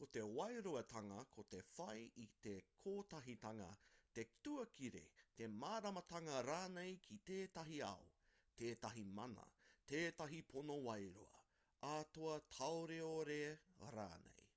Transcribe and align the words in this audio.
ko 0.00 0.06
te 0.16 0.20
wairuatanga 0.34 1.16
ko 1.36 1.44
te 1.54 1.62
whai 1.78 2.04
i 2.24 2.26
te 2.44 2.52
kotahitanga 2.84 3.66
te 4.18 4.24
tuakiri 4.48 5.02
te 5.40 5.48
māramatanga 5.64 6.44
rānei 6.50 6.94
ki 7.08 7.18
tētahi 7.32 7.80
ao 7.88 8.06
tētahi 8.62 9.04
mana 9.18 9.48
tētahi 9.96 10.40
pono 10.56 10.78
wairua 10.88 11.44
atua 11.98 12.40
taioreore 12.62 13.42
rānei 14.00 14.48